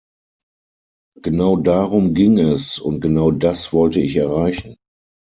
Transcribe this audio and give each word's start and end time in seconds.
Genau 1.21 1.57
darum 1.57 2.15
ging 2.15 2.39
es, 2.39 2.79
und 2.79 3.01
genau 3.01 3.29
das 3.29 3.71
wollte 3.71 3.99
ich 3.99 4.15
erreichen. 4.17 4.77